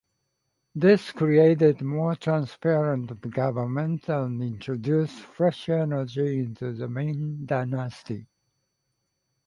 [0.73, 8.25] This created a more transparent government and introduced fresh energy into the Ming dynasty.